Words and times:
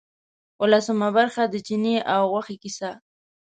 اوولسمه 0.61 1.07
برخه 1.17 1.43
د 1.49 1.55
چیني 1.65 1.95
او 2.15 2.21
غوښې 2.31 2.55
کیسه. 2.63 2.89